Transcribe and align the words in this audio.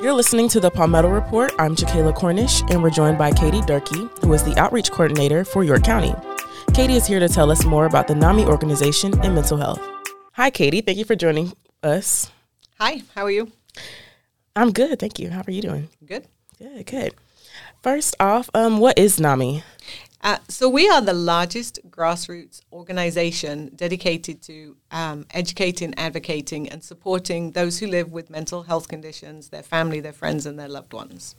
You're 0.00 0.14
listening 0.14 0.48
to 0.48 0.60
the 0.60 0.70
Palmetto 0.70 1.10
Report. 1.10 1.52
I'm 1.58 1.76
Jacayla 1.76 2.14
Cornish, 2.14 2.62
and 2.70 2.82
we're 2.82 2.88
joined 2.88 3.18
by 3.18 3.32
Katie 3.32 3.60
Durkee, 3.60 4.08
who 4.22 4.32
is 4.32 4.42
the 4.42 4.58
outreach 4.58 4.90
coordinator 4.90 5.44
for 5.44 5.62
York 5.62 5.84
County. 5.84 6.14
Katie 6.72 6.94
is 6.94 7.06
here 7.06 7.20
to 7.20 7.28
tell 7.28 7.50
us 7.50 7.66
more 7.66 7.84
about 7.84 8.08
the 8.08 8.14
NAMI 8.14 8.46
organization 8.46 9.12
and 9.20 9.34
mental 9.34 9.58
health. 9.58 9.78
Hi, 10.32 10.48
Katie. 10.48 10.80
Thank 10.80 10.96
you 10.96 11.04
for 11.04 11.16
joining 11.16 11.52
us. 11.82 12.30
Hi, 12.78 13.02
how 13.14 13.24
are 13.24 13.30
you? 13.30 13.52
I'm 14.56 14.72
good, 14.72 14.98
thank 14.98 15.18
you. 15.18 15.28
How 15.28 15.42
are 15.46 15.50
you 15.50 15.60
doing? 15.60 15.90
Good. 16.06 16.26
Good, 16.58 16.86
good. 16.86 17.14
First 17.82 18.16
off, 18.18 18.48
um, 18.54 18.78
what 18.78 18.98
is 18.98 19.20
NAMI? 19.20 19.64
Uh, 20.22 20.36
so 20.48 20.68
we 20.68 20.88
are 20.88 21.00
the 21.00 21.14
largest 21.14 21.78
grassroots 21.90 22.60
organization 22.72 23.70
dedicated 23.74 24.42
to 24.42 24.76
um, 24.90 25.24
educating, 25.32 25.94
advocating, 25.96 26.68
and 26.68 26.84
supporting 26.84 27.52
those 27.52 27.78
who 27.78 27.86
live 27.86 28.12
with 28.12 28.28
mental 28.28 28.64
health 28.64 28.86
conditions, 28.86 29.48
their 29.48 29.62
family, 29.62 29.98
their 29.98 30.12
friends, 30.12 30.44
and 30.44 30.58
their 30.58 30.68
loved 30.68 30.92
ones. 30.92 31.36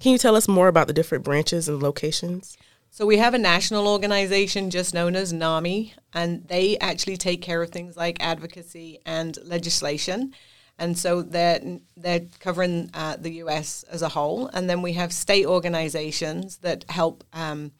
Can 0.00 0.12
you 0.12 0.18
tell 0.18 0.36
us 0.36 0.48
more 0.48 0.68
about 0.68 0.86
the 0.86 0.92
different 0.92 1.24
branches 1.24 1.68
and 1.68 1.82
locations? 1.82 2.58
So 2.90 3.06
we 3.06 3.16
have 3.16 3.32
a 3.32 3.38
national 3.38 3.88
organization 3.88 4.68
just 4.68 4.92
known 4.92 5.16
as 5.16 5.32
NAMI, 5.32 5.94
and 6.12 6.46
they 6.48 6.76
actually 6.78 7.16
take 7.16 7.40
care 7.40 7.62
of 7.62 7.70
things 7.70 7.96
like 7.96 8.22
advocacy 8.22 8.98
and 9.06 9.38
legislation. 9.44 10.34
And 10.82 10.98
so 10.98 11.22
they're, 11.22 11.78
they're 11.96 12.26
covering 12.40 12.90
uh, 12.92 13.14
the 13.16 13.34
US 13.34 13.84
as 13.84 14.02
a 14.02 14.08
whole. 14.08 14.48
And 14.48 14.68
then 14.68 14.82
we 14.82 14.94
have 14.94 15.12
state 15.12 15.46
organizations 15.46 16.56
that 16.56 16.84
help 16.88 17.22
um, 17.32 17.70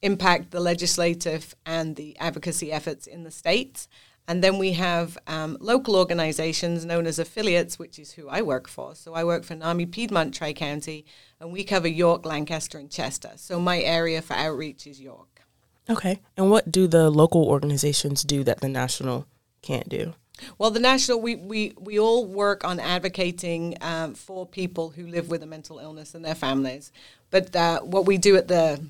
impact 0.00 0.52
the 0.52 0.60
legislative 0.60 1.56
and 1.66 1.96
the 1.96 2.16
advocacy 2.20 2.70
efforts 2.70 3.08
in 3.08 3.24
the 3.24 3.32
states. 3.32 3.88
And 4.28 4.44
then 4.44 4.58
we 4.58 4.74
have 4.74 5.18
um, 5.26 5.56
local 5.58 5.96
organizations 5.96 6.84
known 6.84 7.04
as 7.08 7.18
affiliates, 7.18 7.80
which 7.80 7.98
is 7.98 8.12
who 8.12 8.28
I 8.28 8.42
work 8.42 8.68
for. 8.68 8.94
So 8.94 9.12
I 9.12 9.24
work 9.24 9.42
for 9.42 9.56
NAMI 9.56 9.86
Piedmont 9.86 10.32
Tri 10.32 10.52
County, 10.52 11.04
and 11.40 11.52
we 11.52 11.64
cover 11.64 11.88
York, 11.88 12.24
Lancaster, 12.24 12.78
and 12.78 12.88
Chester. 12.88 13.32
So 13.34 13.58
my 13.58 13.80
area 13.80 14.22
for 14.22 14.34
outreach 14.34 14.86
is 14.86 15.00
York. 15.00 15.42
Okay. 15.90 16.20
And 16.36 16.48
what 16.48 16.70
do 16.70 16.86
the 16.86 17.10
local 17.10 17.44
organizations 17.44 18.22
do 18.22 18.44
that 18.44 18.60
the 18.60 18.68
national 18.68 19.26
can't 19.62 19.88
do? 19.88 20.14
Well, 20.58 20.70
the 20.70 20.80
national, 20.80 21.20
we, 21.20 21.36
we, 21.36 21.72
we 21.78 21.98
all 21.98 22.26
work 22.26 22.64
on 22.64 22.80
advocating 22.80 23.76
um, 23.80 24.14
for 24.14 24.46
people 24.46 24.90
who 24.90 25.06
live 25.06 25.28
with 25.28 25.42
a 25.42 25.46
mental 25.46 25.78
illness 25.78 26.14
and 26.14 26.24
their 26.24 26.34
families. 26.34 26.90
But 27.30 27.54
uh, 27.54 27.80
what 27.80 28.06
we 28.06 28.18
do 28.18 28.36
at 28.36 28.48
the 28.48 28.84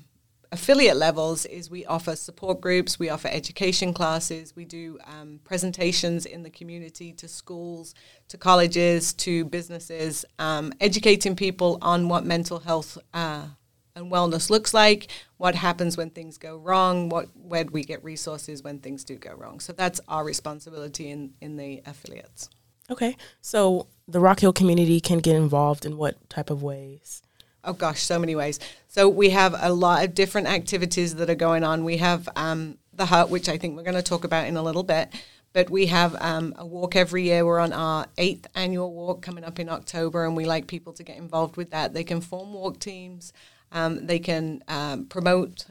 affiliate 0.53 0.97
levels 0.97 1.45
is 1.45 1.69
we 1.69 1.83
offer 1.85 2.15
support 2.15 2.61
groups, 2.61 2.99
we 2.99 3.09
offer 3.09 3.27
education 3.27 3.93
classes, 3.93 4.55
we 4.55 4.65
do 4.65 4.99
um, 5.05 5.39
presentations 5.43 6.25
in 6.25 6.43
the 6.43 6.49
community 6.49 7.11
to 7.13 7.27
schools, 7.27 7.95
to 8.27 8.37
colleges, 8.37 9.13
to 9.13 9.45
businesses, 9.45 10.25
um, 10.37 10.71
educating 10.79 11.35
people 11.35 11.79
on 11.81 12.07
what 12.07 12.23
mental 12.23 12.59
health 12.59 12.99
uh, 13.13 13.47
and 13.95 14.11
wellness 14.11 14.49
looks 14.49 14.73
like, 14.73 15.07
what 15.37 15.55
happens 15.55 15.97
when 15.97 16.09
things 16.09 16.37
go 16.37 16.57
wrong, 16.57 17.09
what 17.09 17.27
where 17.35 17.65
we 17.65 17.83
get 17.83 18.03
resources 18.03 18.63
when 18.63 18.79
things 18.79 19.03
do 19.03 19.15
go 19.15 19.33
wrong. 19.33 19.59
So 19.59 19.73
that's 19.73 20.01
our 20.07 20.23
responsibility 20.23 21.09
in, 21.09 21.33
in 21.41 21.57
the 21.57 21.81
affiliates. 21.85 22.49
Okay. 22.89 23.15
So 23.41 23.87
the 24.07 24.19
Rock 24.19 24.41
Hill 24.41 24.53
community 24.53 24.99
can 24.99 25.19
get 25.19 25.35
involved 25.35 25.85
in 25.85 25.97
what 25.97 26.29
type 26.29 26.49
of 26.49 26.61
ways? 26.63 27.21
Oh 27.63 27.73
gosh, 27.73 28.01
so 28.01 28.19
many 28.19 28.35
ways. 28.35 28.59
So 28.89 29.07
we 29.07 29.29
have 29.29 29.55
a 29.57 29.71
lot 29.71 30.03
of 30.03 30.13
different 30.13 30.47
activities 30.47 31.15
that 31.15 31.29
are 31.29 31.35
going 31.35 31.63
on. 31.63 31.85
We 31.85 31.97
have 31.97 32.27
um, 32.35 32.77
the 32.91 33.05
hut, 33.05 33.29
which 33.29 33.47
I 33.47 33.57
think 33.57 33.77
we're 33.77 33.83
going 33.83 33.95
to 33.95 34.03
talk 34.03 34.25
about 34.25 34.47
in 34.47 34.57
a 34.57 34.63
little 34.63 34.83
bit. 34.83 35.13
But 35.53 35.69
we 35.69 35.85
have 35.85 36.15
um, 36.19 36.53
a 36.57 36.65
walk 36.65 36.95
every 36.95 37.23
year. 37.23 37.45
We're 37.45 37.59
on 37.59 37.73
our 37.73 38.07
eighth 38.17 38.47
annual 38.55 38.91
walk 38.91 39.21
coming 39.21 39.43
up 39.43 39.59
in 39.59 39.69
October, 39.69 40.25
and 40.25 40.35
we 40.35 40.45
like 40.45 40.67
people 40.67 40.93
to 40.93 41.03
get 41.03 41.17
involved 41.17 41.57
with 41.57 41.69
that. 41.69 41.93
They 41.93 42.03
can 42.03 42.21
form 42.21 42.53
walk 42.53 42.79
teams. 42.79 43.31
Um, 43.73 44.05
they 44.07 44.19
can 44.19 44.63
um, 44.69 45.05
promote 45.05 45.65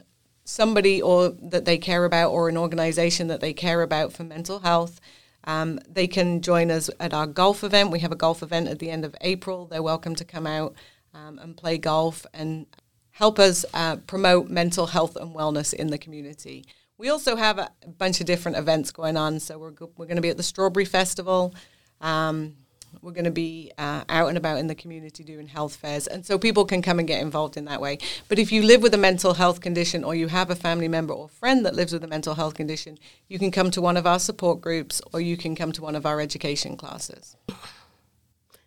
somebody 0.45 1.01
or 1.01 1.29
that 1.41 1.65
they 1.65 1.77
care 1.77 2.05
about 2.05 2.31
or 2.31 2.49
an 2.49 2.57
organization 2.57 3.27
that 3.27 3.39
they 3.39 3.53
care 3.53 3.81
about 3.81 4.13
for 4.13 4.23
mental 4.23 4.59
health. 4.59 4.99
Um, 5.45 5.79
they 5.89 6.07
can 6.07 6.41
join 6.41 6.69
us 6.69 6.89
at 6.99 7.13
our 7.13 7.27
golf 7.27 7.63
event. 7.63 7.91
We 7.91 7.99
have 7.99 8.11
a 8.11 8.17
golf 8.17 8.43
event 8.43 8.67
at 8.67 8.79
the 8.79 8.89
end 8.89 9.05
of 9.05 9.15
April. 9.21 9.65
They're 9.65 9.81
welcome 9.81 10.15
to 10.15 10.25
come 10.25 10.45
out 10.45 10.75
um, 11.13 11.39
and 11.39 11.57
play 11.57 11.77
golf 11.77 12.25
and 12.33 12.65
help 13.11 13.39
us 13.39 13.65
uh, 13.73 13.97
promote 13.97 14.49
mental 14.49 14.87
health 14.87 15.15
and 15.15 15.35
wellness 15.35 15.73
in 15.73 15.87
the 15.87 15.97
community. 15.97 16.65
We 16.97 17.09
also 17.09 17.35
have 17.35 17.57
a 17.57 17.71
bunch 17.97 18.19
of 18.19 18.25
different 18.25 18.57
events 18.57 18.91
going 18.91 19.17
on. 19.17 19.39
So 19.39 19.57
we're, 19.57 19.71
go- 19.71 19.91
we're 19.97 20.05
going 20.05 20.17
to 20.17 20.21
be 20.21 20.29
at 20.29 20.37
the 20.37 20.43
Strawberry 20.43 20.85
Festival. 20.85 21.53
Um, 22.01 22.55
we're 23.01 23.11
going 23.11 23.25
to 23.25 23.31
be 23.31 23.71
uh, 23.77 24.03
out 24.09 24.29
and 24.29 24.37
about 24.37 24.59
in 24.59 24.67
the 24.67 24.75
community 24.75 25.23
doing 25.23 25.47
health 25.47 25.75
fairs. 25.75 26.07
And 26.07 26.25
so 26.25 26.37
people 26.37 26.65
can 26.65 26.81
come 26.81 26.99
and 26.99 27.07
get 27.07 27.21
involved 27.21 27.57
in 27.57 27.65
that 27.65 27.81
way. 27.81 27.97
But 28.27 28.39
if 28.39 28.51
you 28.51 28.63
live 28.63 28.81
with 28.81 28.93
a 28.93 28.97
mental 28.97 29.33
health 29.33 29.61
condition 29.61 30.03
or 30.03 30.15
you 30.15 30.27
have 30.27 30.49
a 30.49 30.55
family 30.55 30.87
member 30.87 31.13
or 31.13 31.27
friend 31.27 31.65
that 31.65 31.75
lives 31.75 31.93
with 31.93 32.03
a 32.03 32.07
mental 32.07 32.35
health 32.35 32.53
condition, 32.53 32.97
you 33.27 33.39
can 33.39 33.51
come 33.51 33.71
to 33.71 33.81
one 33.81 33.97
of 33.97 34.07
our 34.07 34.19
support 34.19 34.61
groups 34.61 35.01
or 35.13 35.21
you 35.21 35.37
can 35.37 35.55
come 35.55 35.71
to 35.71 35.81
one 35.81 35.95
of 35.95 36.05
our 36.05 36.19
education 36.19 36.77
classes. 36.77 37.35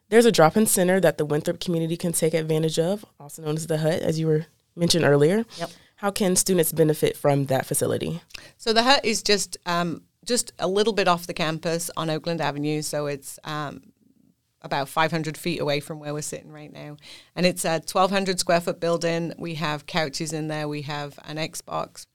There's 0.08 0.26
a 0.26 0.32
drop 0.32 0.56
in 0.56 0.66
center 0.66 1.00
that 1.00 1.18
the 1.18 1.24
Winthrop 1.24 1.58
community 1.58 1.96
can 1.96 2.12
take 2.12 2.34
advantage 2.34 2.78
of, 2.78 3.04
also 3.18 3.42
known 3.42 3.56
as 3.56 3.66
the 3.66 3.78
Hut, 3.78 4.00
as 4.00 4.20
you 4.20 4.26
were 4.28 4.46
mentioned 4.76 5.04
earlier. 5.04 5.44
Yep. 5.58 5.70
How 5.96 6.10
can 6.10 6.36
students 6.36 6.72
benefit 6.72 7.16
from 7.16 7.46
that 7.46 7.66
facility? 7.66 8.20
So 8.58 8.72
the 8.72 8.82
hut 8.82 9.02
is 9.02 9.22
just 9.22 9.56
um, 9.64 10.02
just 10.26 10.52
a 10.58 10.68
little 10.68 10.92
bit 10.92 11.08
off 11.08 11.26
the 11.26 11.34
campus 11.34 11.90
on 11.96 12.10
Oakland 12.10 12.40
Avenue. 12.40 12.82
So 12.82 13.06
it's 13.06 13.38
um, 13.44 13.80
about 14.66 14.88
500 14.88 15.38
feet 15.38 15.60
away 15.60 15.80
from 15.80 15.98
where 15.98 16.12
we're 16.12 16.20
sitting 16.20 16.52
right 16.52 16.72
now. 16.72 16.96
And 17.34 17.46
it's 17.46 17.64
a 17.64 17.80
1,200 17.80 18.38
square 18.38 18.60
foot 18.60 18.80
building. 18.80 19.32
We 19.38 19.54
have 19.54 19.86
couches 19.86 20.32
in 20.32 20.48
there. 20.48 20.68
We 20.68 20.82
have 20.82 21.18
an 21.24 21.36
Xbox. 21.36 22.06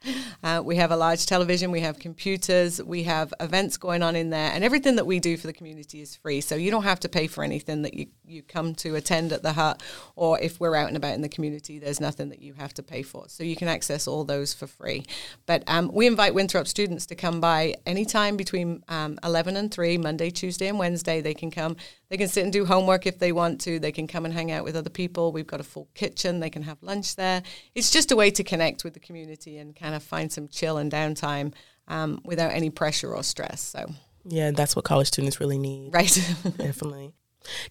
Uh, 0.44 0.60
we 0.64 0.76
have 0.76 0.90
a 0.90 0.96
large 0.96 1.26
television. 1.26 1.70
We 1.70 1.80
have 1.80 1.98
computers. 1.98 2.82
We 2.82 3.04
have 3.04 3.32
events 3.40 3.76
going 3.76 4.02
on 4.02 4.16
in 4.16 4.30
there. 4.30 4.50
And 4.52 4.64
everything 4.64 4.96
that 4.96 5.06
we 5.06 5.20
do 5.20 5.36
for 5.36 5.46
the 5.46 5.52
community 5.52 6.00
is 6.00 6.16
free. 6.16 6.40
So 6.40 6.54
you 6.54 6.70
don't 6.70 6.82
have 6.82 7.00
to 7.00 7.08
pay 7.08 7.26
for 7.26 7.42
anything 7.42 7.82
that 7.82 7.94
you, 7.94 8.06
you 8.24 8.42
come 8.42 8.74
to 8.76 8.96
attend 8.96 9.32
at 9.32 9.42
the 9.42 9.52
hut. 9.52 9.82
Or 10.16 10.38
if 10.40 10.60
we're 10.60 10.74
out 10.74 10.88
and 10.88 10.96
about 10.96 11.14
in 11.14 11.22
the 11.22 11.28
community, 11.28 11.78
there's 11.78 12.00
nothing 12.00 12.28
that 12.28 12.42
you 12.42 12.54
have 12.54 12.74
to 12.74 12.82
pay 12.82 13.02
for. 13.02 13.28
So 13.28 13.44
you 13.44 13.56
can 13.56 13.68
access 13.68 14.06
all 14.06 14.24
those 14.24 14.52
for 14.52 14.66
free. 14.66 15.04
But 15.46 15.64
um, 15.66 15.90
we 15.92 16.06
invite 16.06 16.34
Winthrop 16.34 16.66
students 16.66 17.06
to 17.06 17.14
come 17.14 17.40
by 17.40 17.76
anytime 17.86 18.36
between 18.36 18.82
um, 18.88 19.18
11 19.24 19.56
and 19.56 19.72
3, 19.72 19.98
Monday, 19.98 20.30
Tuesday, 20.30 20.68
and 20.68 20.78
Wednesday. 20.78 21.20
They 21.20 21.34
can 21.34 21.50
come. 21.50 21.76
They 22.08 22.16
can 22.16 22.28
sit 22.28 22.41
and 22.42 22.52
do 22.52 22.66
homework 22.66 23.06
if 23.06 23.18
they 23.18 23.32
want 23.32 23.60
to. 23.62 23.78
They 23.78 23.92
can 23.92 24.06
come 24.06 24.24
and 24.24 24.34
hang 24.34 24.52
out 24.52 24.64
with 24.64 24.76
other 24.76 24.90
people. 24.90 25.32
We've 25.32 25.46
got 25.46 25.60
a 25.60 25.64
full 25.64 25.88
kitchen. 25.94 26.40
They 26.40 26.50
can 26.50 26.62
have 26.62 26.82
lunch 26.82 27.16
there. 27.16 27.42
It's 27.74 27.90
just 27.90 28.12
a 28.12 28.16
way 28.16 28.30
to 28.32 28.44
connect 28.44 28.84
with 28.84 28.94
the 28.94 29.00
community 29.00 29.58
and 29.58 29.74
kind 29.74 29.94
of 29.94 30.02
find 30.02 30.30
some 30.30 30.48
chill 30.48 30.76
and 30.76 30.90
downtime 30.92 31.54
um, 31.88 32.20
without 32.24 32.52
any 32.52 32.70
pressure 32.70 33.14
or 33.14 33.22
stress. 33.22 33.60
So, 33.60 33.90
Yeah, 34.24 34.50
that's 34.50 34.76
what 34.76 34.84
college 34.84 35.08
students 35.08 35.40
really 35.40 35.58
need. 35.58 35.94
right. 35.94 36.12
Definitely. 36.58 37.12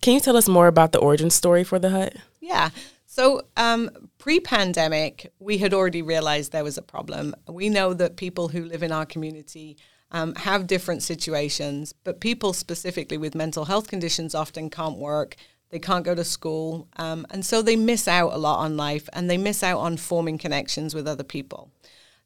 Can 0.02 0.14
you 0.16 0.20
tell 0.20 0.36
us 0.36 0.48
more 0.50 0.68
about 0.68 0.92
the 0.92 1.00
origin 1.00 1.30
story 1.30 1.64
for 1.64 1.80
the 1.80 1.90
Hut? 1.92 2.16
Yeah. 2.42 2.72
So, 3.06 3.44
um, 3.58 3.90
pre 4.20 4.40
pandemic, 4.40 5.32
we 5.40 5.58
had 5.58 5.74
already 5.74 6.02
realized 6.02 6.52
there 6.52 6.64
was 6.64 6.78
a 6.78 6.82
problem. 6.82 7.36
We 7.48 7.70
know 7.70 7.94
that 7.94 8.16
people 8.16 8.48
who 8.50 8.66
live 8.66 8.84
in 8.84 8.92
our 8.92 9.06
community 9.06 9.78
um, 10.12 10.36
have 10.36 10.68
different 10.68 11.04
situations, 11.04 11.94
but 12.04 12.20
people 12.20 12.54
specifically 12.54 13.18
with 13.18 13.36
mental 13.36 13.66
health 13.66 13.88
conditions 13.88 14.36
often 14.36 14.70
can't 14.70 14.98
work. 14.98 15.36
They 15.70 15.80
can't 15.80 16.04
go 16.04 16.14
to 16.14 16.24
school. 16.24 16.88
Um, 16.98 17.26
and 17.30 17.46
so 17.46 17.62
they 17.62 17.78
miss 17.78 18.08
out 18.08 18.34
a 18.34 18.38
lot 18.38 18.60
on 18.60 18.76
life 18.76 19.08
and 19.14 19.30
they 19.30 19.38
miss 19.38 19.64
out 19.64 19.80
on 19.80 19.98
forming 19.98 20.38
connections 20.38 20.94
with 20.94 21.08
other 21.08 21.24
people. 21.24 21.72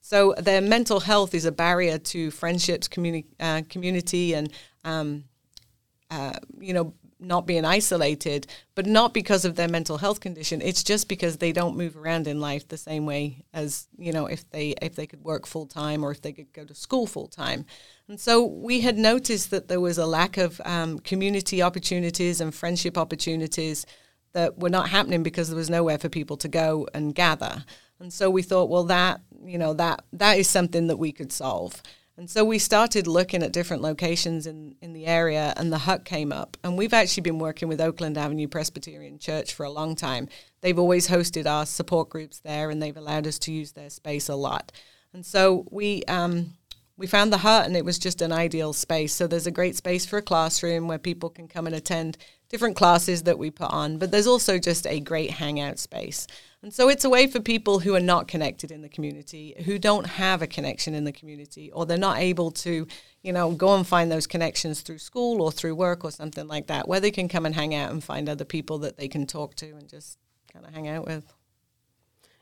So 0.02 0.34
their 0.38 0.62
mental 0.62 1.00
health 1.00 1.34
is 1.34 1.46
a 1.46 1.52
barrier 1.52 1.98
to 1.98 2.32
friendships, 2.32 2.88
communi- 2.88 3.26
uh, 3.40 3.64
community, 3.70 4.34
and 4.34 4.52
um, 4.84 5.24
uh, 6.12 6.34
you 6.60 6.74
know 6.74 6.94
not 7.20 7.48
being 7.48 7.66
isolated, 7.66 8.48
but 8.76 8.86
not 8.86 9.14
because 9.14 9.46
of 9.46 9.56
their 9.56 9.68
mental 9.68 9.98
health 9.98 10.20
condition. 10.20 10.62
It's 10.62 10.84
just 10.84 11.08
because 11.08 11.38
they 11.38 11.52
don't 11.52 11.78
move 11.78 11.96
around 11.96 12.28
in 12.28 12.42
life 12.42 12.68
the 12.68 12.78
same 12.78 13.06
way 13.06 13.44
as 13.54 13.88
you 13.98 14.12
know 14.12 14.26
if 14.26 14.50
they 14.50 14.76
if 14.82 14.96
they 14.96 15.08
could 15.08 15.24
work 15.24 15.46
full 15.46 15.66
time 15.66 16.04
or 16.04 16.12
if 16.12 16.22
they 16.22 16.34
could 16.34 16.52
go 16.54 16.66
to 16.66 16.76
school 16.76 17.08
full 17.08 17.28
time. 17.28 17.66
And 18.08 18.20
so 18.20 18.44
we 18.44 18.82
had 18.82 18.98
noticed 18.98 19.52
that 19.52 19.68
there 19.68 19.82
was 19.82 19.98
a 19.98 20.06
lack 20.06 20.38
of 20.38 20.62
um, 20.66 21.00
community 21.00 21.62
opportunities 21.62 22.42
and 22.42 22.54
friendship 22.54 22.98
opportunities 22.98 23.86
that 24.34 24.60
were 24.60 24.70
not 24.70 24.90
happening 24.90 25.24
because 25.24 25.48
there 25.50 25.58
was 25.58 25.70
nowhere 25.70 25.98
for 25.98 26.10
people 26.10 26.38
to 26.38 26.48
go 26.50 26.88
and 26.94 27.16
gather. 27.16 27.64
And 28.00 28.12
so 28.12 28.30
we 28.30 28.42
thought, 28.42 28.70
well, 28.70 28.84
that 28.86 29.22
you 29.44 29.58
know 29.58 29.74
that 29.74 30.04
that 30.14 30.38
is 30.38 30.50
something 30.50 30.88
that 30.88 30.98
we 30.98 31.12
could 31.12 31.32
solve. 31.32 31.82
And 32.18 32.30
so 32.30 32.46
we 32.46 32.60
started 32.60 33.08
looking 33.08 33.44
at 33.44 33.52
different 33.52 33.82
locations 33.82 34.48
in, 34.48 34.76
in 34.82 34.94
the 34.94 35.06
area, 35.06 35.54
and 35.58 35.72
the 35.72 35.80
hut 35.80 36.06
came 36.06 36.32
up. 36.32 36.56
And 36.64 36.78
we've 36.78 36.94
actually 36.94 37.24
been 37.24 37.40
working 37.40 37.68
with 37.68 37.82
Oakland 37.82 38.18
Avenue 38.18 38.48
Presbyterian 38.48 39.20
Church 39.20 39.54
for 39.54 39.66
a 39.66 39.70
long 39.70 39.96
time. 39.96 40.30
They've 40.62 40.80
always 40.80 41.10
hosted 41.10 41.46
our 41.46 41.66
support 41.66 42.08
groups 42.10 42.40
there, 42.40 42.70
and 42.70 42.82
they've 42.82 42.96
allowed 42.96 43.28
us 43.28 43.38
to 43.40 43.52
use 43.52 43.74
their 43.74 43.90
space 43.90 44.30
a 44.30 44.36
lot. 44.36 44.72
And 45.14 45.26
so 45.26 45.66
we 45.72 46.04
um, 46.04 46.54
we 46.98 47.08
found 47.08 47.34
the 47.34 47.40
hut, 47.40 47.66
and 47.66 47.76
it 47.76 47.84
was 47.84 48.00
just 48.00 48.22
an 48.22 48.32
ideal 48.32 48.72
space. 48.72 49.14
So 49.14 49.28
there's 49.28 49.48
a 49.48 49.52
great 49.52 49.76
space 49.76 50.06
for 50.06 50.18
a 50.18 50.22
classroom 50.22 50.88
where 50.88 50.98
people 50.98 51.30
can 51.30 51.50
come 51.50 51.68
and 51.68 51.76
attend 51.76 52.18
different 52.56 52.78
classes 52.78 53.24
that 53.24 53.38
we 53.38 53.52
put 53.52 53.70
on, 53.70 53.98
but 53.98 54.12
there's 54.12 54.28
also 54.28 54.58
just 54.58 54.88
a 54.88 55.02
great 55.02 55.30
hangout 55.30 55.78
space. 55.78 56.26
And 56.64 56.74
so 56.74 56.88
it's 56.88 57.04
a 57.04 57.10
way 57.10 57.28
for 57.28 57.42
people 57.42 57.80
who 57.80 57.94
are 57.96 58.00
not 58.00 58.30
connected 58.30 58.72
in 58.72 58.82
the 58.82 58.88
community, 58.88 59.54
who 59.66 59.78
don't 59.78 60.06
have 60.06 60.42
a 60.42 60.48
connection 60.48 60.96
in 60.96 61.04
the 61.04 61.12
community, 61.12 61.70
or 61.74 61.86
they're 61.86 61.98
not 61.98 62.20
able 62.20 62.52
to, 62.52 62.88
you 63.24 63.34
know, 63.34 63.52
go 63.52 63.76
and 63.76 63.86
find 63.86 64.10
those 64.10 64.26
connections 64.26 64.80
through 64.80 65.00
school 65.00 65.42
or 65.42 65.52
through 65.52 65.76
work 65.76 66.06
or 66.06 66.12
something 66.12 66.48
like 66.48 66.68
that, 66.68 66.88
where 66.88 67.02
they 67.02 67.12
can 67.12 67.28
come 67.28 67.46
and 67.46 67.56
hang 67.56 67.76
out 67.76 67.92
and 67.92 68.02
find 68.02 68.30
other 68.30 68.46
people 68.46 68.78
that 68.78 68.96
they 68.96 69.10
can 69.10 69.28
talk 69.28 69.54
to 69.56 69.72
and 69.72 69.90
just 69.90 70.18
kind 70.54 70.66
of 70.66 70.74
hang 70.74 70.88
out 70.88 71.06
with. 71.06 71.26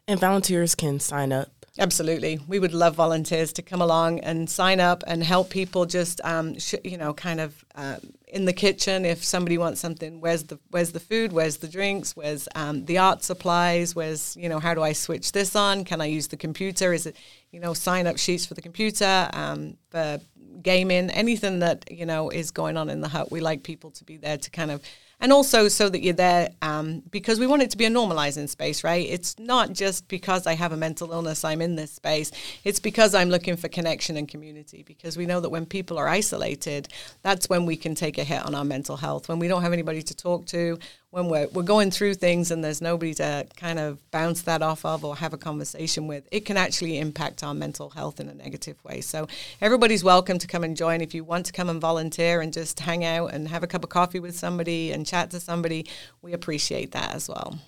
And 0.08 0.20
volunteers 0.20 0.76
can 0.76 1.00
sign 1.00 1.32
up 1.32 1.64
Absolutely. 1.80 2.40
We 2.48 2.60
would 2.60 2.74
love 2.74 2.94
volunteers 2.94 3.52
to 3.54 3.64
come 3.64 3.82
along 3.82 4.20
and 4.20 4.48
sign 4.48 4.80
up 4.80 5.04
and 5.08 5.24
help 5.24 5.50
people 5.50 5.88
just, 5.88 6.22
um, 6.24 6.60
sh- 6.60 6.76
you 6.84 6.98
know, 6.98 7.16
kind 7.16 7.40
of 7.40 7.66
um, 7.74 7.98
in 8.28 8.46
the 8.46 8.54
kitchen 8.54 9.06
if 9.06 9.24
somebody 9.24 9.58
wants 9.58 9.82
something. 9.82 10.22
Where's 10.22 10.44
the 10.44 10.60
where's 10.70 10.92
the 10.92 11.00
food? 11.00 11.34
Where's 11.34 11.58
the 11.58 11.68
drinks? 11.68 12.16
Where's 12.16 12.48
um, 12.54 12.86
the 12.86 13.00
art 13.00 13.24
supplies? 13.24 13.96
Where's 13.96 14.38
you 14.38 14.50
know 14.50 14.60
how 14.60 14.76
do 14.76 14.84
I 14.84 14.94
switch 14.94 15.32
this 15.32 15.56
on? 15.56 15.84
Can 15.84 16.00
I 16.00 16.06
use 16.06 16.28
the 16.28 16.38
computer? 16.38 16.94
Is 16.94 17.08
it 17.08 17.18
you 17.52 17.60
know 17.60 17.74
sign 17.74 18.06
up 18.06 18.20
sheets 18.20 18.46
for 18.46 18.54
the 18.54 18.62
computer? 18.62 19.30
Um, 19.34 19.78
for 19.90 20.20
gaming, 20.62 21.10
anything 21.10 21.60
that 21.60 21.86
you 21.90 22.06
know 22.06 22.30
is 22.30 22.52
going 22.52 22.78
on 22.78 22.92
in 22.92 23.02
the 23.02 23.08
hut. 23.08 23.32
We 23.32 23.40
like 23.40 23.64
people 23.64 23.90
to 23.92 24.04
be 24.04 24.18
there 24.18 24.38
to 24.38 24.50
kind 24.52 24.70
of 24.70 24.84
and 25.20 25.32
also 25.32 25.68
so 25.68 25.90
that 25.90 26.02
you're 26.02 26.14
there 26.14 26.50
um, 26.62 27.02
because 27.10 27.40
we 27.40 27.48
want 27.48 27.62
it 27.62 27.72
to 27.72 27.78
be 27.78 27.86
a 27.86 27.90
normalizing 27.90 28.50
space, 28.50 28.84
right? 28.84 29.08
It's 29.08 29.38
not 29.40 29.74
just 29.74 30.08
because 30.08 30.46
I 30.46 30.54
have 30.54 30.72
a 30.72 30.78
mental 30.78 31.12
illness 31.12 31.44
I'm 31.44 31.62
in 31.62 31.76
this 31.76 31.92
space. 31.92 32.32
It's 32.64 32.80
because 32.80 33.16
I'm 33.16 33.30
looking 33.30 33.56
for 33.56 33.68
connection 33.70 34.18
and 34.18 34.28
community. 34.28 34.84
Because 34.84 35.16
we 35.16 35.26
know 35.26 35.40
that 35.40 35.50
when 35.50 35.66
people 35.66 35.98
are 35.98 36.08
isolated, 36.08 36.90
that's 37.22 37.50
when 37.50 37.66
we 37.66 37.78
can 37.78 37.96
take 37.96 38.18
a 38.18 38.24
hit 38.24 38.46
on 38.46 38.56
our 38.56 38.66
mental 38.66 38.98
health. 38.98 39.30
When 39.30 39.40
we 39.40 39.48
don't 39.48 39.62
have 39.62 39.74
anybody 39.74 40.02
to 40.02 40.14
talk 40.14 40.46
to, 40.48 40.78
when 41.14 41.30
we're, 41.30 41.48
we're 41.50 41.62
going 41.62 41.92
through 41.92 42.16
things 42.16 42.50
and 42.50 42.64
there's 42.64 42.82
nobody 42.82 43.14
to 43.14 43.46
kind 43.56 43.78
of 43.78 44.00
bounce 44.10 44.42
that 44.42 44.64
off 44.64 44.84
of 44.84 45.06
or 45.06 45.16
have 45.16 45.32
a 45.32 45.38
conversation 45.38 46.08
with, 46.08 46.28
it 46.32 46.44
can 46.44 46.58
actually 46.58 46.98
impact 46.98 47.44
our 47.44 47.54
mental 47.54 47.92
health 47.92 48.20
in 48.20 48.28
a 48.28 48.34
negative 48.34 48.84
way. 48.84 49.00
So 49.00 49.28
everybody's 49.62 50.04
welcome 50.04 50.40
to 50.40 50.48
come 50.48 50.64
and 50.64 50.76
join. 50.76 51.02
If 51.02 51.14
you 51.14 51.24
want 51.24 51.46
to 51.46 51.52
come 51.54 51.70
and 51.70 51.80
volunteer 51.80 52.42
and 52.42 52.52
just 52.52 52.80
hang 52.80 53.06
out 53.06 53.28
and 53.28 53.48
have 53.48 53.62
a 53.62 53.68
cup 53.68 53.84
of 53.84 53.92
coffee 53.92 54.20
with 54.20 54.36
somebody 54.36 54.92
and 54.92 55.06
chat 55.06 55.30
to 55.30 55.40
somebody, 55.40 55.86
we 56.24 56.34
appreciate 56.34 56.94
that 56.94 57.14
as 57.14 57.30
well. 57.30 57.60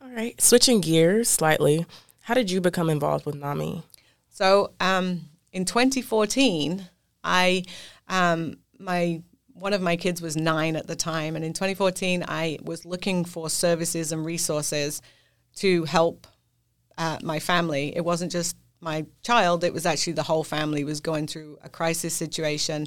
All 0.00 0.08
right. 0.08 0.40
Switching 0.40 0.80
gears 0.80 1.28
slightly, 1.28 1.84
how 2.22 2.32
did 2.32 2.50
you 2.50 2.62
become 2.62 2.88
involved 2.88 3.26
with 3.26 3.34
NAMI? 3.34 3.82
So 4.30 4.72
um, 4.80 5.26
in 5.52 5.66
2014, 5.66 6.88
I 7.22 7.64
um, 8.08 8.56
my 8.78 9.20
one 9.58 9.72
of 9.72 9.80
my 9.80 9.96
kids 9.96 10.20
was 10.20 10.36
nine 10.36 10.76
at 10.76 10.86
the 10.86 10.96
time, 10.96 11.36
and 11.36 11.44
in 11.44 11.52
2014, 11.52 12.24
I 12.28 12.58
was 12.62 12.84
looking 12.84 13.24
for 13.24 13.48
services 13.48 14.12
and 14.12 14.24
resources 14.24 15.00
to 15.56 15.84
help 15.84 16.26
uh, 16.98 17.18
my 17.22 17.38
family. 17.38 17.96
It 17.96 18.04
wasn't 18.04 18.32
just 18.32 18.56
my 18.80 19.06
child; 19.22 19.64
it 19.64 19.72
was 19.72 19.86
actually 19.86 20.12
the 20.12 20.22
whole 20.24 20.44
family 20.44 20.84
was 20.84 21.00
going 21.00 21.26
through 21.26 21.58
a 21.62 21.68
crisis 21.68 22.14
situation 22.14 22.86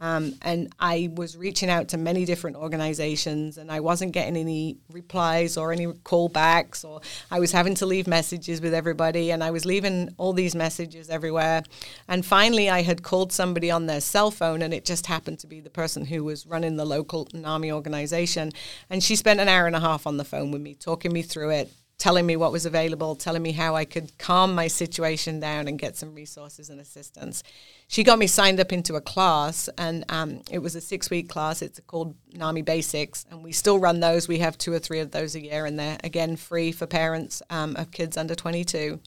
um, 0.00 0.34
and 0.40 0.72
I 0.80 1.10
was 1.14 1.36
reaching 1.36 1.68
out 1.68 1.88
to 1.88 1.98
many 1.98 2.24
different 2.24 2.56
organizations 2.56 3.58
and 3.58 3.70
I 3.70 3.80
wasn't 3.80 4.12
getting 4.12 4.36
any 4.36 4.78
replies 4.90 5.58
or 5.58 5.72
any 5.72 5.86
callbacks, 5.86 6.84
or 6.84 7.02
I 7.30 7.38
was 7.38 7.52
having 7.52 7.74
to 7.76 7.86
leave 7.86 8.06
messages 8.06 8.62
with 8.62 8.72
everybody 8.72 9.30
and 9.30 9.44
I 9.44 9.50
was 9.50 9.66
leaving 9.66 10.08
all 10.16 10.32
these 10.32 10.54
messages 10.54 11.10
everywhere. 11.10 11.62
And 12.08 12.24
finally, 12.24 12.70
I 12.70 12.80
had 12.80 13.02
called 13.02 13.30
somebody 13.30 13.70
on 13.70 13.86
their 13.86 14.00
cell 14.00 14.30
phone 14.30 14.62
and 14.62 14.72
it 14.72 14.86
just 14.86 15.06
happened 15.06 15.38
to 15.40 15.46
be 15.46 15.60
the 15.60 15.70
person 15.70 16.06
who 16.06 16.24
was 16.24 16.46
running 16.46 16.76
the 16.76 16.86
local 16.86 17.28
NAMI 17.34 17.70
organization. 17.70 18.52
And 18.88 19.04
she 19.04 19.16
spent 19.16 19.38
an 19.38 19.48
hour 19.48 19.66
and 19.66 19.76
a 19.76 19.80
half 19.80 20.06
on 20.06 20.16
the 20.16 20.24
phone 20.24 20.50
with 20.50 20.62
me, 20.62 20.74
talking 20.74 21.12
me 21.12 21.20
through 21.20 21.50
it, 21.50 21.70
telling 22.00 22.24
me 22.24 22.34
what 22.34 22.50
was 22.50 22.64
available, 22.64 23.14
telling 23.14 23.42
me 23.42 23.52
how 23.52 23.76
I 23.76 23.84
could 23.84 24.16
calm 24.18 24.54
my 24.54 24.66
situation 24.68 25.38
down 25.38 25.68
and 25.68 25.78
get 25.78 25.96
some 25.96 26.14
resources 26.14 26.70
and 26.70 26.80
assistance. 26.80 27.42
She 27.88 28.02
got 28.02 28.18
me 28.18 28.26
signed 28.26 28.58
up 28.58 28.72
into 28.72 28.96
a 28.96 29.02
class, 29.02 29.68
and 29.76 30.04
um, 30.08 30.40
it 30.50 30.60
was 30.60 30.74
a 30.74 30.80
six 30.80 31.10
week 31.10 31.28
class. 31.28 31.60
It's 31.60 31.78
called 31.86 32.16
NAMI 32.32 32.62
Basics, 32.62 33.26
and 33.30 33.44
we 33.44 33.52
still 33.52 33.78
run 33.78 34.00
those. 34.00 34.26
We 34.26 34.38
have 34.38 34.56
two 34.56 34.72
or 34.72 34.78
three 34.78 35.00
of 35.00 35.10
those 35.10 35.34
a 35.34 35.44
year, 35.44 35.66
and 35.66 35.78
they're 35.78 35.98
again 36.02 36.36
free 36.36 36.72
for 36.72 36.86
parents 36.86 37.42
um, 37.50 37.76
of 37.76 37.90
kids 37.90 38.16
under 38.16 38.34
22. 38.34 38.98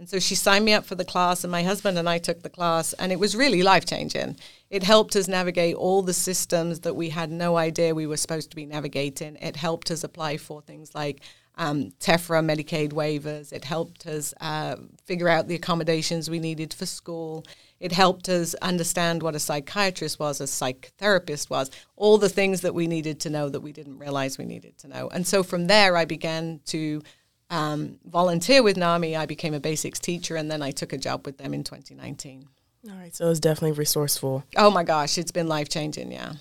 And 0.00 0.08
so 0.08 0.18
she 0.18 0.34
signed 0.34 0.64
me 0.64 0.72
up 0.72 0.84
for 0.84 0.96
the 0.96 1.04
class, 1.04 1.44
and 1.44 1.52
my 1.52 1.62
husband 1.62 1.96
and 1.96 2.08
I 2.08 2.18
took 2.18 2.42
the 2.42 2.50
class, 2.50 2.92
and 2.94 3.12
it 3.12 3.20
was 3.20 3.36
really 3.36 3.62
life 3.62 3.86
changing. 3.86 4.36
It 4.68 4.82
helped 4.82 5.14
us 5.14 5.28
navigate 5.28 5.76
all 5.76 6.02
the 6.02 6.12
systems 6.12 6.80
that 6.80 6.96
we 6.96 7.10
had 7.10 7.30
no 7.30 7.56
idea 7.56 7.94
we 7.94 8.08
were 8.08 8.16
supposed 8.16 8.50
to 8.50 8.56
be 8.56 8.66
navigating. 8.66 9.36
It 9.36 9.54
helped 9.54 9.92
us 9.92 10.02
apply 10.02 10.38
for 10.38 10.60
things 10.60 10.92
like 10.92 11.20
um, 11.56 11.92
TEFRA 12.00 12.42
Medicaid 12.44 12.92
waivers. 12.92 13.52
It 13.52 13.64
helped 13.64 14.06
us 14.06 14.32
uh, 14.40 14.76
figure 15.04 15.28
out 15.28 15.48
the 15.48 15.54
accommodations 15.54 16.30
we 16.30 16.38
needed 16.38 16.72
for 16.72 16.86
school. 16.86 17.44
It 17.80 17.92
helped 17.92 18.28
us 18.28 18.54
understand 18.54 19.22
what 19.22 19.34
a 19.34 19.40
psychiatrist 19.40 20.18
was, 20.18 20.40
a 20.40 20.44
psychotherapist 20.44 21.50
was, 21.50 21.70
all 21.96 22.16
the 22.16 22.28
things 22.28 22.60
that 22.60 22.74
we 22.74 22.86
needed 22.86 23.20
to 23.20 23.30
know 23.30 23.48
that 23.48 23.60
we 23.60 23.72
didn't 23.72 23.98
realize 23.98 24.38
we 24.38 24.44
needed 24.44 24.78
to 24.78 24.88
know. 24.88 25.08
And 25.08 25.26
so 25.26 25.42
from 25.42 25.66
there, 25.66 25.96
I 25.96 26.04
began 26.04 26.60
to 26.66 27.02
um, 27.50 27.98
volunteer 28.06 28.62
with 28.62 28.76
NAMI. 28.76 29.16
I 29.16 29.26
became 29.26 29.52
a 29.52 29.60
basics 29.60 29.98
teacher, 29.98 30.36
and 30.36 30.50
then 30.50 30.62
I 30.62 30.70
took 30.70 30.92
a 30.92 30.98
job 30.98 31.26
with 31.26 31.38
them 31.38 31.52
in 31.52 31.64
2019. 31.64 32.48
All 32.88 32.96
right, 32.96 33.14
so 33.14 33.30
it's 33.30 33.40
definitely 33.40 33.72
resourceful. 33.72 34.44
Oh 34.56 34.70
my 34.70 34.84
gosh, 34.84 35.18
it's 35.18 35.30
been 35.30 35.48
life 35.48 35.68
changing, 35.68 36.10
yeah. 36.10 36.32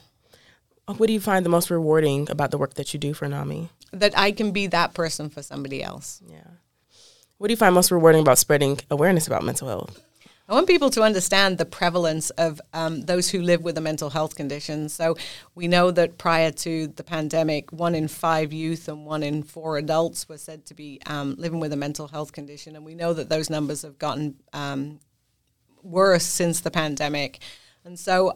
What 0.86 1.08
do 1.08 1.14
you 1.14 1.20
find 1.20 1.46
the 1.46 1.50
most 1.50 1.70
rewarding 1.70 2.30
about 2.30 2.52
the 2.52 2.58
work 2.58 2.74
that 2.76 2.94
you 2.94 3.00
do 3.00 3.14
for 3.14 3.28
NAMI? 3.28 3.70
That 3.92 4.18
I 4.18 4.32
can 4.32 4.52
be 4.52 4.68
that 4.68 4.94
person 4.94 5.30
for 5.30 5.44
somebody 5.44 5.84
else. 5.84 6.22
Yeah. 6.28 6.48
What 7.38 7.48
do 7.48 7.54
you 7.54 7.58
find 7.58 7.74
most 7.76 7.92
rewarding 7.92 8.22
about 8.22 8.38
spreading 8.38 8.80
awareness 8.90 9.28
about 9.28 9.44
mental 9.44 9.68
health? 9.68 10.02
I 10.48 10.54
want 10.54 10.68
people 10.68 10.90
to 10.92 11.02
understand 11.02 11.58
the 11.58 11.66
prevalence 11.66 12.30
of 12.32 12.60
um, 12.74 13.02
those 13.04 13.30
who 13.30 13.42
live 13.42 13.64
with 13.64 13.78
a 13.78 13.82
mental 13.82 14.10
health 14.10 14.36
condition. 14.36 14.90
So 14.90 15.16
we 15.56 15.70
know 15.70 15.92
that 15.92 16.18
prior 16.18 16.52
to 16.52 16.88
the 16.88 17.04
pandemic, 17.04 17.72
one 17.72 17.96
in 17.96 18.10
five 18.10 18.52
youth 18.52 18.90
and 18.90 19.06
one 19.06 19.24
in 19.24 19.44
four 19.44 19.78
adults 19.78 20.28
were 20.28 20.38
said 20.38 20.66
to 20.66 20.74
be 20.74 21.00
um, 21.06 21.36
living 21.38 21.62
with 21.62 21.72
a 21.72 21.78
mental 21.78 22.10
health 22.10 22.34
condition, 22.34 22.76
and 22.76 22.86
we 22.86 22.96
know 22.96 23.14
that 23.14 23.30
those 23.30 23.50
numbers 23.50 23.84
have 23.84 23.98
gotten 23.98 24.36
um, 24.52 25.00
worse 25.84 26.26
since 26.26 26.60
the 26.60 26.72
pandemic. 26.72 27.40
And 27.86 27.98
so 27.98 28.34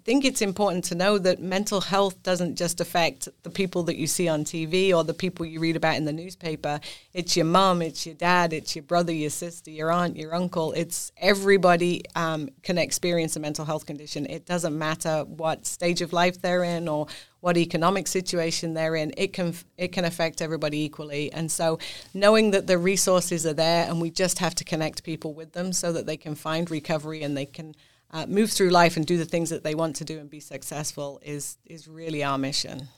I 0.00 0.02
think 0.02 0.24
it's 0.24 0.40
important 0.40 0.84
to 0.84 0.94
know 0.94 1.18
that 1.18 1.42
mental 1.42 1.82
health 1.82 2.22
doesn't 2.22 2.56
just 2.56 2.80
affect 2.80 3.28
the 3.42 3.50
people 3.50 3.82
that 3.82 3.98
you 3.98 4.06
see 4.06 4.28
on 4.28 4.44
TV 4.44 4.94
or 4.94 5.04
the 5.04 5.12
people 5.12 5.44
you 5.44 5.60
read 5.60 5.76
about 5.76 5.96
in 5.96 6.06
the 6.06 6.12
newspaper. 6.12 6.80
It's 7.12 7.36
your 7.36 7.44
mom, 7.44 7.82
it's 7.82 8.06
your 8.06 8.14
dad, 8.14 8.54
it's 8.54 8.74
your 8.74 8.82
brother, 8.82 9.12
your 9.12 9.28
sister, 9.28 9.70
your 9.70 9.92
aunt, 9.92 10.16
your 10.16 10.34
uncle. 10.34 10.72
It's 10.72 11.12
everybody 11.18 12.02
um, 12.16 12.48
can 12.62 12.78
experience 12.78 13.36
a 13.36 13.40
mental 13.40 13.66
health 13.66 13.84
condition. 13.84 14.24
It 14.24 14.46
doesn't 14.46 14.76
matter 14.76 15.24
what 15.26 15.66
stage 15.66 16.00
of 16.00 16.14
life 16.14 16.40
they're 16.40 16.64
in 16.64 16.88
or 16.88 17.06
what 17.40 17.58
economic 17.58 18.06
situation 18.06 18.72
they're 18.72 18.96
in. 18.96 19.12
It 19.18 19.34
can 19.34 19.54
it 19.76 19.88
can 19.88 20.06
affect 20.06 20.40
everybody 20.40 20.80
equally. 20.82 21.30
And 21.30 21.52
so, 21.52 21.78
knowing 22.14 22.52
that 22.52 22.66
the 22.66 22.78
resources 22.78 23.44
are 23.44 23.52
there, 23.52 23.86
and 23.86 24.00
we 24.00 24.10
just 24.10 24.38
have 24.38 24.54
to 24.54 24.64
connect 24.64 25.04
people 25.04 25.34
with 25.34 25.52
them 25.52 25.74
so 25.74 25.92
that 25.92 26.06
they 26.06 26.16
can 26.16 26.34
find 26.34 26.70
recovery 26.70 27.22
and 27.22 27.36
they 27.36 27.44
can 27.46 27.74
uh, 28.12 28.26
move 28.26 28.50
through 28.50 28.70
life 28.70 28.96
and 28.96 29.06
do 29.06 29.16
the 29.16 29.24
things 29.24 29.50
that 29.50 29.62
they 29.62 29.74
want 29.74 29.96
to 29.96 30.04
do 30.04 30.18
and 30.18 30.28
be 30.30 30.40
successful 30.40 31.20
is 31.22 31.58
is 31.64 31.88
really 31.88 32.22
our 32.22 32.38
mission. 32.38 32.88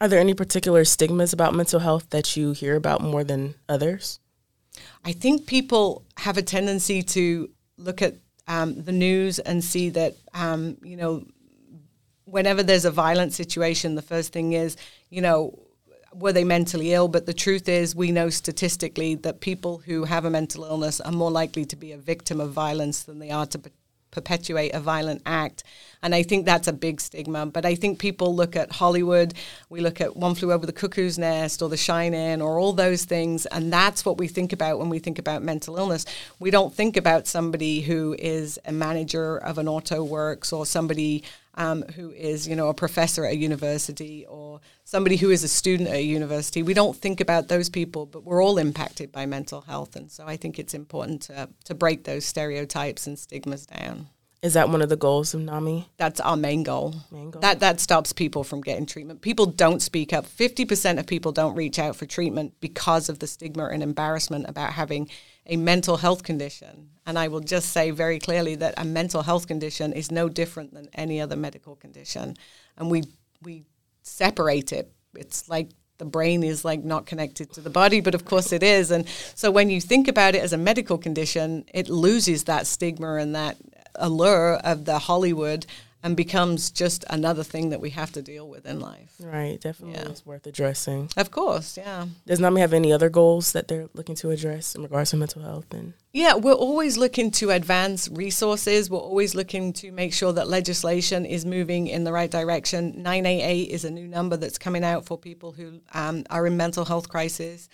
Are 0.00 0.08
there 0.08 0.20
any 0.20 0.34
particular 0.34 0.84
stigmas 0.84 1.32
about 1.32 1.54
mental 1.54 1.80
health 1.80 2.10
that 2.10 2.36
you 2.36 2.52
hear 2.52 2.76
about 2.76 3.00
more 3.00 3.24
than 3.24 3.54
others? 3.68 4.18
I 5.04 5.12
think 5.12 5.46
people 5.46 6.04
have 6.18 6.36
a 6.36 6.42
tendency 6.42 7.02
to 7.02 7.50
look 7.78 8.02
at 8.02 8.14
um, 8.48 8.82
the 8.82 8.92
news 8.92 9.38
and 9.38 9.62
see 9.62 9.90
that 9.90 10.14
um, 10.32 10.76
you 10.82 10.96
know 10.96 11.24
whenever 12.24 12.62
there's 12.62 12.84
a 12.84 12.90
violent 12.90 13.32
situation, 13.32 13.94
the 13.94 14.02
first 14.02 14.32
thing 14.32 14.52
is 14.52 14.76
you 15.10 15.20
know 15.20 15.58
were 16.14 16.32
they 16.32 16.44
mentally 16.44 16.92
ill? 16.92 17.08
But 17.08 17.26
the 17.26 17.34
truth 17.34 17.68
is, 17.68 17.94
we 17.94 18.12
know 18.12 18.30
statistically 18.30 19.16
that 19.16 19.40
people 19.40 19.78
who 19.78 20.04
have 20.04 20.24
a 20.24 20.30
mental 20.30 20.64
illness 20.64 21.00
are 21.00 21.12
more 21.12 21.30
likely 21.30 21.64
to 21.66 21.76
be 21.76 21.92
a 21.92 21.98
victim 21.98 22.40
of 22.40 22.52
violence 22.52 23.02
than 23.02 23.18
they 23.18 23.30
are 23.30 23.46
to 23.46 23.58
perpetuate 24.14 24.72
a 24.72 24.80
violent 24.80 25.20
act. 25.26 25.64
And 26.02 26.14
I 26.14 26.22
think 26.22 26.46
that's 26.46 26.68
a 26.68 26.72
big 26.72 27.00
stigma. 27.00 27.46
But 27.46 27.66
I 27.66 27.74
think 27.74 27.98
people 27.98 28.34
look 28.34 28.56
at 28.56 28.72
Hollywood, 28.72 29.34
we 29.68 29.80
look 29.80 30.00
at 30.00 30.16
One 30.16 30.34
Flew 30.34 30.52
Over 30.52 30.66
the 30.66 30.72
Cuckoo's 30.72 31.18
Nest 31.18 31.60
or 31.60 31.68
The 31.68 31.76
Shining 31.76 32.40
or 32.40 32.58
all 32.58 32.72
those 32.72 33.04
things. 33.04 33.46
And 33.46 33.72
that's 33.72 34.04
what 34.04 34.18
we 34.18 34.28
think 34.28 34.52
about 34.52 34.78
when 34.78 34.88
we 34.88 34.98
think 34.98 35.18
about 35.18 35.42
mental 35.42 35.76
illness. 35.76 36.06
We 36.38 36.50
don't 36.50 36.72
think 36.72 36.96
about 36.96 37.26
somebody 37.26 37.80
who 37.80 38.14
is 38.18 38.58
a 38.64 38.72
manager 38.72 39.36
of 39.36 39.58
an 39.58 39.68
auto 39.68 40.04
works 40.04 40.52
or 40.52 40.64
somebody 40.64 41.24
um, 41.56 41.82
who 41.94 42.10
is, 42.10 42.48
you 42.48 42.56
know, 42.56 42.68
a 42.68 42.74
professor 42.74 43.24
at 43.24 43.32
a 43.32 43.36
university 43.36 44.26
or 44.26 44.60
somebody 44.84 45.16
who 45.16 45.30
is 45.30 45.44
a 45.44 45.48
student 45.48 45.88
at 45.88 45.96
a 45.96 46.02
university. 46.02 46.62
We 46.62 46.74
don't 46.74 46.96
think 46.96 47.20
about 47.20 47.48
those 47.48 47.68
people, 47.68 48.06
but 48.06 48.24
we're 48.24 48.42
all 48.42 48.58
impacted 48.58 49.12
by 49.12 49.26
mental 49.26 49.62
health, 49.62 49.96
and 49.96 50.10
so 50.10 50.24
I 50.26 50.36
think 50.36 50.58
it's 50.58 50.74
important 50.74 51.22
to 51.22 51.48
to 51.64 51.74
break 51.74 52.04
those 52.04 52.24
stereotypes 52.24 53.06
and 53.06 53.18
stigmas 53.18 53.66
down. 53.66 54.08
Is 54.44 54.52
that 54.52 54.68
one 54.68 54.82
of 54.82 54.90
the 54.90 54.96
goals 54.96 55.32
of 55.32 55.40
NAMI? 55.40 55.88
That's 55.96 56.20
our 56.20 56.36
main 56.36 56.64
goal. 56.64 56.94
Main 57.10 57.30
goal. 57.30 57.40
That 57.40 57.60
that 57.60 57.80
stops 57.80 58.12
people 58.12 58.44
from 58.44 58.60
getting 58.60 58.84
treatment. 58.84 59.22
People 59.22 59.46
don't 59.46 59.80
speak 59.80 60.12
up. 60.12 60.26
Fifty 60.26 60.66
percent 60.66 60.98
of 60.98 61.06
people 61.06 61.32
don't 61.32 61.54
reach 61.54 61.78
out 61.78 61.96
for 61.96 62.04
treatment 62.04 62.52
because 62.60 63.08
of 63.08 63.20
the 63.20 63.26
stigma 63.26 63.66
and 63.66 63.82
embarrassment 63.82 64.44
about 64.46 64.74
having 64.74 65.08
a 65.46 65.56
mental 65.56 65.96
health 65.98 66.22
condition. 66.22 66.90
And 67.06 67.18
I 67.18 67.28
will 67.28 67.40
just 67.40 67.70
say 67.70 67.90
very 67.90 68.18
clearly 68.18 68.54
that 68.56 68.74
a 68.76 68.84
mental 68.84 69.22
health 69.22 69.46
condition 69.46 69.92
is 69.92 70.10
no 70.10 70.28
different 70.28 70.72
than 70.72 70.88
any 70.94 71.20
other 71.20 71.36
medical 71.36 71.76
condition, 71.76 72.36
and 72.78 72.90
we 72.90 73.04
we 73.42 73.64
separate 74.02 74.72
it. 74.72 74.90
It's 75.14 75.48
like 75.48 75.70
the 75.98 76.04
brain 76.04 76.42
is 76.42 76.64
like 76.64 76.82
not 76.82 77.06
connected 77.06 77.52
to 77.52 77.60
the 77.60 77.70
body, 77.70 78.00
but 78.00 78.14
of 78.14 78.24
course 78.24 78.52
it 78.52 78.62
is. 78.62 78.90
And 78.90 79.06
so 79.34 79.50
when 79.50 79.70
you 79.70 79.80
think 79.80 80.08
about 80.08 80.34
it 80.34 80.42
as 80.42 80.52
a 80.52 80.58
medical 80.58 80.98
condition, 80.98 81.64
it 81.72 81.88
loses 81.88 82.44
that 82.44 82.66
stigma 82.66 83.16
and 83.16 83.34
that 83.34 83.56
allure 83.94 84.54
of 84.54 84.86
the 84.86 84.98
Hollywood 84.98 85.66
and 86.04 86.16
becomes 86.16 86.70
just 86.70 87.02
another 87.08 87.42
thing 87.42 87.70
that 87.70 87.80
we 87.80 87.88
have 87.90 88.12
to 88.12 88.20
deal 88.20 88.46
with 88.46 88.66
in 88.66 88.78
life. 88.78 89.14
Right, 89.18 89.58
definitely 89.58 89.96
Yeah. 89.96 90.10
it's 90.10 90.24
worth 90.26 90.46
addressing. 90.46 91.08
Of 91.16 91.30
course, 91.30 91.78
yeah. 91.78 92.06
Does 92.26 92.38
NAMI 92.38 92.60
have 92.60 92.74
any 92.74 92.92
other 92.92 93.08
goals 93.08 93.52
that 93.52 93.68
they're 93.68 93.88
looking 93.94 94.14
to 94.16 94.30
address 94.30 94.74
in 94.74 94.82
regards 94.82 95.10
to 95.10 95.16
mental 95.16 95.40
health? 95.40 95.64
And 95.72 95.94
Yeah, 96.12 96.34
we're 96.34 96.52
always 96.52 96.98
looking 96.98 97.30
to 97.32 97.50
advance 97.50 98.08
resources. 98.08 98.90
We're 98.90 98.98
always 98.98 99.34
looking 99.34 99.72
to 99.72 99.90
make 99.90 100.12
sure 100.12 100.32
that 100.34 100.46
legislation 100.46 101.24
is 101.24 101.44
moving 101.46 101.86
in 101.88 102.04
the 102.04 102.12
right 102.12 102.30
direction. 102.30 103.02
988 103.02 103.70
is 103.70 103.84
a 103.86 103.90
new 103.90 104.06
number 104.06 104.36
that's 104.36 104.58
coming 104.58 104.84
out 104.84 105.06
for 105.06 105.16
people 105.18 105.52
who 105.52 105.80
um, 105.94 106.24
are 106.28 106.46
in 106.46 106.56
mental 106.56 106.84
health 106.84 107.08
crisis. 107.08 107.68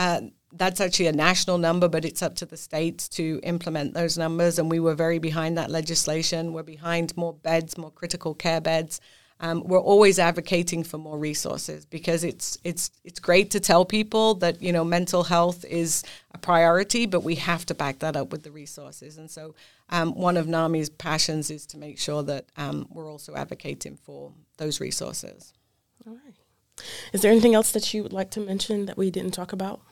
Uh, 0.00 0.22
that's 0.54 0.80
actually 0.80 1.08
a 1.08 1.12
national 1.12 1.58
number, 1.58 1.86
but 1.86 2.06
it's 2.06 2.22
up 2.22 2.34
to 2.36 2.46
the 2.46 2.56
states 2.56 3.06
to 3.06 3.38
implement 3.42 3.92
those 3.92 4.16
numbers. 4.16 4.58
And 4.58 4.70
we 4.70 4.80
were 4.80 4.94
very 4.94 5.18
behind 5.18 5.58
that 5.58 5.70
legislation. 5.70 6.54
We're 6.54 6.62
behind 6.62 7.14
more 7.18 7.34
beds, 7.34 7.76
more 7.76 7.90
critical 7.90 8.34
care 8.34 8.62
beds. 8.62 9.02
Um, 9.40 9.62
we're 9.62 9.78
always 9.78 10.18
advocating 10.18 10.84
for 10.84 10.96
more 10.96 11.18
resources 11.18 11.84
because 11.84 12.24
it's 12.24 12.56
it's 12.64 12.90
it's 13.04 13.20
great 13.20 13.50
to 13.50 13.60
tell 13.60 13.84
people 13.84 14.36
that 14.36 14.62
you 14.62 14.72
know 14.72 14.84
mental 14.84 15.22
health 15.22 15.66
is 15.66 16.02
a 16.32 16.38
priority, 16.38 17.04
but 17.04 17.22
we 17.22 17.34
have 17.34 17.66
to 17.66 17.74
back 17.74 17.98
that 17.98 18.16
up 18.16 18.32
with 18.32 18.42
the 18.42 18.50
resources. 18.50 19.18
And 19.18 19.30
so, 19.30 19.54
um, 19.90 20.14
one 20.14 20.38
of 20.38 20.46
NAMI's 20.46 20.88
passions 20.88 21.50
is 21.50 21.66
to 21.66 21.78
make 21.78 21.98
sure 21.98 22.22
that 22.22 22.46
um, 22.56 22.88
we're 22.90 23.10
also 23.10 23.34
advocating 23.34 23.96
for 23.96 24.32
those 24.56 24.80
resources. 24.80 25.52
all 26.06 26.14
right. 26.14 26.34
Is 27.12 27.20
there 27.20 27.30
anything 27.30 27.54
else 27.54 27.72
that 27.72 27.92
you 27.92 28.02
would 28.02 28.14
like 28.14 28.30
to 28.30 28.40
mention 28.40 28.86
that 28.86 28.96
we 28.96 29.10
didn't 29.10 29.32
talk 29.32 29.52
about? 29.52 29.82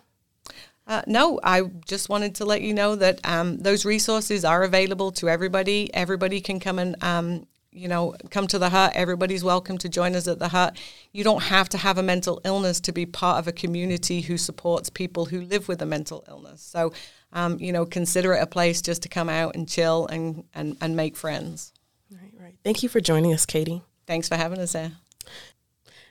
Uh, 0.89 1.03
no, 1.07 1.39
I 1.45 1.63
just 1.87 2.09
wanted 2.09 2.35
to 2.37 2.47
let 2.47 2.63
you 2.63 2.73
know 2.73 2.97
that 2.97 3.21
um, 3.25 3.59
those 3.59 3.85
resources 3.85 4.43
are 4.43 4.63
available 4.63 5.13
to 5.13 5.29
everybody. 5.29 5.93
Everybody 5.95 6.41
can 6.41 6.59
come 6.59 6.79
and 6.79 6.97
um, 7.05 7.47
you 7.71 7.89
know 7.89 8.15
come 8.31 8.47
to 8.47 8.59
the 8.59 8.71
hut. 8.71 8.93
Everybody's 8.95 9.45
welcome 9.45 9.77
to 9.79 9.89
join 9.91 10.17
us 10.17 10.27
at 10.27 10.39
the 10.39 10.49
hut. 10.49 10.79
You 11.13 11.25
don't 11.25 11.43
have 11.43 11.69
to 11.71 11.79
have 11.79 11.99
a 11.99 12.03
mental 12.03 12.41
illness 12.43 12.81
to 12.81 12.93
be 12.93 13.05
part 13.05 13.39
of 13.39 13.47
a 13.47 13.53
community 13.53 14.23
who 14.23 14.39
supports 14.39 14.89
people 14.89 15.27
who 15.27 15.43
live 15.43 15.69
with 15.69 15.83
a 15.83 15.87
mental 15.87 16.25
illness. 16.27 16.63
So 16.63 16.95
um, 17.35 17.59
you 17.61 17.73
know, 17.73 17.85
consider 17.85 18.33
it 18.33 18.43
a 18.43 18.47
place 18.47 18.81
just 18.81 19.03
to 19.03 19.11
come 19.11 19.29
out 19.29 19.55
and 19.55 19.69
chill 19.69 20.07
and 20.07 20.45
and, 20.55 20.79
and 20.81 20.97
make 20.97 21.17
friends. 21.17 21.75
Right, 22.11 22.33
right. 22.41 22.55
Thank 22.65 22.83
you 22.83 22.89
for 22.89 23.01
joining 23.01 23.35
us, 23.35 23.45
Katie. 23.45 23.83
Thanks 24.07 24.27
for 24.27 24.37
having 24.37 24.59
us 24.59 24.73
there. 24.73 24.93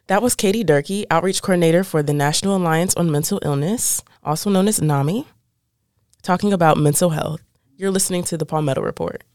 That 0.07 0.21
was 0.21 0.35
Katie 0.35 0.63
Durkee, 0.63 1.05
Outreach 1.11 1.41
Coordinator 1.41 1.83
for 1.83 2.01
the 2.01 2.13
National 2.13 2.55
Alliance 2.55 2.95
on 2.95 3.11
Mental 3.11 3.41
Illness, 3.43 4.01
also 4.23 4.49
known 4.49 4.69
as 4.69 4.81
NAMI, 4.81 5.25
talking 6.21 6.53
about 6.53 6.77
mental 6.77 7.09
health. 7.09 7.41
You're 7.75 7.91
listening 7.91 8.23
to 8.23 8.37
the 8.37 8.45
Palmetto 8.45 8.81
Report. 8.81 9.25